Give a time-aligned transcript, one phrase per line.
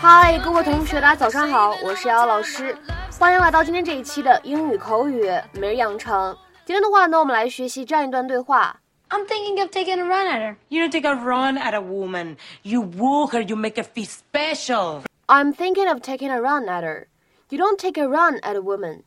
[0.00, 2.74] 嗨，各位同学，大家早上好，我是瑶瑶老师，
[3.18, 6.34] 欢迎来到今天这一期的英语口语每日养成。
[6.64, 8.80] 今天的话呢，我们来学习这样一段对话。
[9.10, 10.56] I'm thinking of taking a run at her.
[10.68, 12.36] You don't take a run at a woman.
[12.62, 13.42] You woo her.
[13.42, 15.02] You make her feel special.
[15.26, 17.08] I'm thinking of taking a run at her.
[17.50, 19.02] You don't take a run at a woman.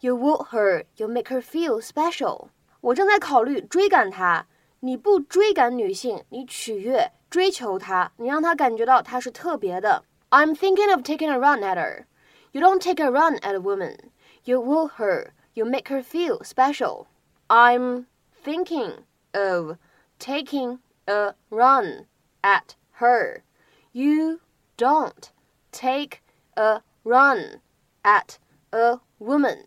[0.00, 0.86] You woo her.
[0.96, 2.48] You make her feel special.
[2.80, 4.46] 我正在考虑追赶她。
[4.86, 10.04] 你不追赶女性，你取悦、追求她，你让她感觉到她是特别的。
[10.30, 12.06] I'm thinking of taking a run at her.
[12.52, 13.96] You don't take a run at a woman.
[14.44, 15.32] You woo her.
[15.54, 17.06] You make her feel special.
[17.48, 18.06] I'm
[18.42, 19.76] thinking of
[20.18, 22.06] taking a run
[22.42, 23.42] at her.
[23.92, 24.40] You
[24.76, 25.30] don't
[25.70, 26.22] take
[26.56, 27.60] a run
[28.02, 28.38] at
[28.72, 29.66] a woman.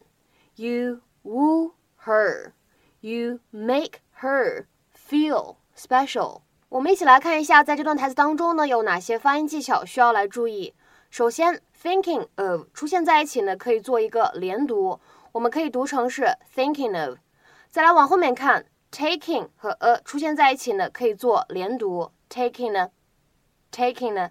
[0.56, 2.54] You woo her.
[3.02, 4.68] You make her
[5.11, 6.43] feel special.
[6.69, 10.73] 我们一起来看一下，在这段台词当中呢，有哪些发音技巧需要来注意。
[11.11, 15.01] 首先，thinking of 出现在一起呢，可以做一个连读，
[15.33, 17.19] 我们可以读成是 thinking of。
[17.71, 22.91] 再来往后面看，taking 和 a 出现在一起呢，可以做连读，taking 呢
[23.73, 24.31] ，taking 呢。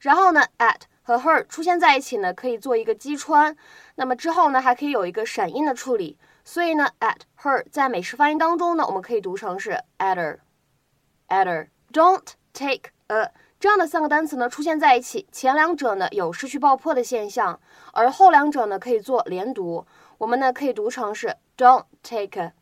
[0.00, 3.56] 然后呢，at 和 her 出现在一起呢，可以做一个击穿，
[3.94, 6.18] 那么之后呢，还可以有一个闪音的处理。
[6.44, 11.68] 所以呢，at her 在美式发音当中呢，我们可以读成是 at her，at her。
[11.92, 17.60] Don't take a 这样的三个单词呢出现在一起，前两者呢有失去爆破的现象，
[17.92, 19.86] 而后两者呢可以做连读。
[20.18, 22.52] 我们呢可以读成是 don't take,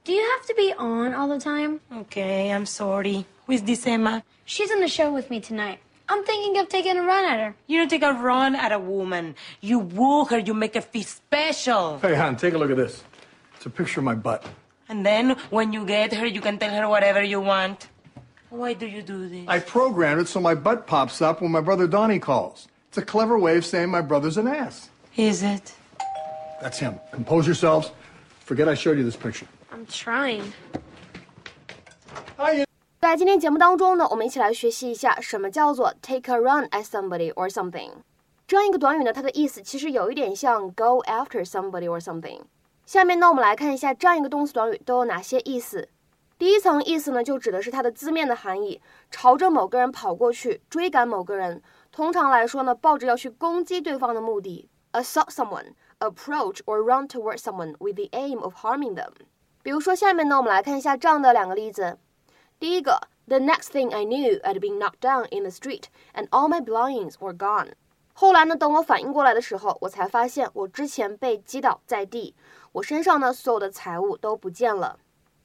[0.04, 1.80] Do you have to be on all the time?
[2.00, 3.26] Okay, I'm sorry.
[3.46, 4.22] Who is this Emma?
[4.44, 5.78] She's in the show with me tonight.
[6.08, 7.54] I'm thinking of taking a run at her.
[7.66, 9.34] You don't take a run at a woman.
[9.60, 10.38] You woo her.
[10.38, 11.98] You make her feel special.
[12.00, 13.04] Hey, hon, take a look at this.
[13.56, 14.44] It's a picture of my butt.
[14.88, 17.88] And then when you get her, you can tell her whatever you want.
[18.50, 19.46] Why do you do this?
[19.46, 22.68] I programmed it so my butt pops up when my brother Donnie calls.
[22.88, 24.88] It's a clever way of saying my brother's an ass.
[25.16, 25.74] Is it?
[26.62, 26.98] That's him.
[27.12, 27.92] Compose yourselves.
[28.46, 29.46] Forget I showed you this picture.
[29.70, 30.52] I'm trying.
[32.38, 32.64] Hi.
[33.00, 37.90] 在今天节目当中呢，我们一起来学习一下什么叫做 take a run at somebody or something。
[38.46, 42.40] 这样一个短语呢，它的意思其实有一点像 go after somebody or something。
[42.85, 45.87] 下面呢，我们来看一下这样一个动词短语都有哪些意思。
[46.37, 51.61] 第一层意思呢，就指的是它的字面的含义，朝着某个人跑过去，追赶某个人。
[51.91, 59.11] 通常来说呢，抱着要去攻击对方的目的，assault someone, approach or run towards someone with the aim of harming them。
[59.61, 61.97] 比如说，下面呢，我们来看一下这样的两个例子。
[62.59, 65.83] 第一个，The next thing I knew, I'd been knocked down in the street,
[66.13, 67.69] and all my belongings were gone。
[68.15, 72.35] 后来呢，等我反应过来的时候，我才发现我之前被击倒在地，
[72.72, 74.98] 我身上呢所有的财物都不见了。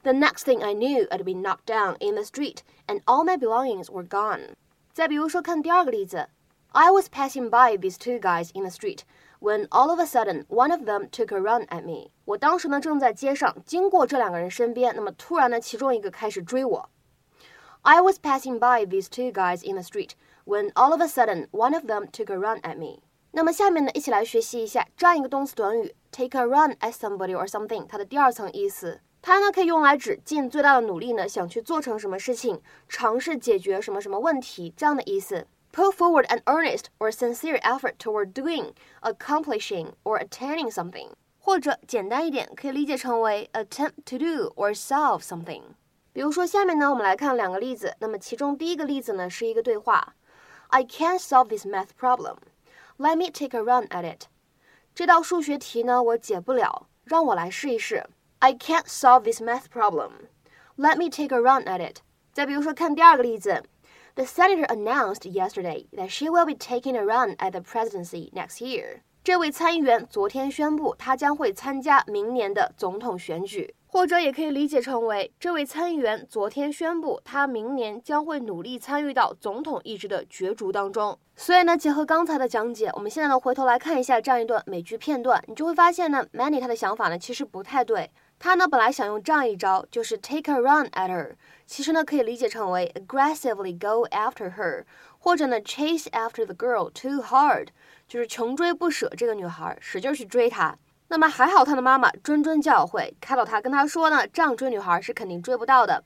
[0.03, 3.37] The next thing I knew, I'd been knocked down in the street, and all my
[3.37, 4.55] belongings were gone.
[4.93, 6.27] 再比如说，看第二个例子，
[6.73, 8.99] I was passing by these two guys in the street
[9.39, 12.11] when all of a sudden one of them took a run at me.
[12.25, 16.89] 我当时呢正在街上经过这两个人身边，那么突然呢，其中一个开始追我。
[17.83, 20.11] I was passing by these two guys in the street
[20.45, 23.01] when all of a sudden one of them took a run at me.
[23.31, 29.01] 那么下面呢，一起来学习一下这样一个动词短语 take a run at somebody or something 它的第二层意思。
[29.21, 35.47] 它呢可以用来指尽最大的努力呢，想去做成什么事情，尝试解决什么什么问题这样的意思。
[35.71, 41.07] Put forward an earnest or sincere effort toward doing, accomplishing or attaining something，
[41.39, 45.61] 或者简单一点，可以理解成为 attempt to do or solve something。
[46.11, 47.95] 比如说下面呢，我们来看两个例子。
[47.99, 50.13] 那么其中第一个例子呢是一个对话：
[50.67, 52.35] I can't solve this math problem.
[52.99, 54.27] Let me take a run at it.
[54.98, 58.04] 这道数学题呢我解不了，让我来试一试。
[58.40, 60.10] I can't solve this math problem.
[60.76, 61.98] Let me take a run at it.
[62.32, 63.62] 再比如说，看第二个例子
[64.16, 69.02] ，The senator announced yesterday that she will be taking a run at the presidency next year.
[69.22, 81.18] 这位参议员昨天宣布，他将会参加明年的总统选举，或者也可以理解成为，这位参议员昨天宣布，他明年将会努力参与到总统一职的角逐当中。
[81.34, 88.10] 所以呢，结合刚才的讲解，我们现在呢回头来看一下这样一段美剧片段，你就会发现呢，Manny 他的想法呢其实不太对。
[88.38, 91.32] 他呢本来想用这样一招，就是 take a run at her，
[91.66, 94.84] 其实呢可以理解成为 aggressively go after her，
[95.18, 97.68] 或者呢，chase after the girl too hard，
[98.06, 100.76] 就是穷追不舍这个女孩，使劲去追她。
[101.07, 106.03] 那么还好，他的妈妈谆谆教诲，开导他，跟他说呢，这样追女孩是肯定追不到的。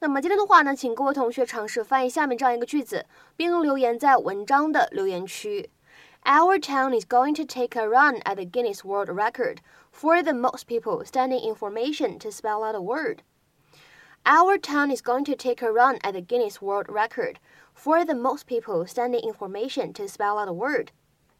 [0.00, 3.04] 那么今天的话呢，请各位同学尝试翻译下面这样一个句子，
[3.36, 5.70] 并留言在文章的留言区。
[6.24, 9.58] Our town is going to take a run at the Guinness World Record
[9.90, 13.18] for the most people standing in formation to spell out a word.
[14.24, 17.38] Our town is going to take a run at the Guinness World Record
[17.72, 20.90] for the most people standing in formation to spell out a word.